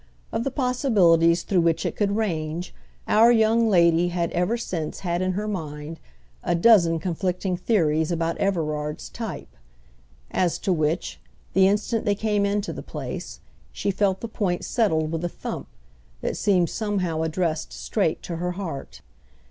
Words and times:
—of 0.33 0.43
the 0.43 0.49
possibilities 0.49 1.43
through 1.43 1.61
which 1.61 1.85
it 1.85 1.95
could 1.95 2.15
range, 2.15 2.73
our 3.07 3.31
young 3.31 3.69
lady 3.69 4.07
had 4.07 4.31
ever 4.31 4.57
since 4.57 5.01
had 5.01 5.21
in 5.21 5.33
her 5.33 5.47
mind 5.47 5.99
a 6.43 6.55
dozen 6.55 6.97
conflicting 6.97 7.55
theories 7.55 8.11
about 8.11 8.35
Everard's 8.39 9.09
type; 9.09 9.47
as 10.31 10.57
to 10.57 10.73
which, 10.73 11.19
the 11.53 11.67
instant 11.67 12.03
they 12.03 12.15
came 12.15 12.47
into 12.47 12.73
the 12.73 12.81
place, 12.81 13.41
she 13.71 13.91
felt 13.91 14.21
the 14.21 14.27
point 14.27 14.65
settled 14.65 15.11
with 15.11 15.23
a 15.23 15.29
thump 15.29 15.67
that 16.21 16.35
seemed 16.35 16.71
somehow 16.71 17.21
addressed 17.21 17.71
straight 17.71 18.23
to 18.23 18.37
her 18.37 18.53
heart. 18.53 19.01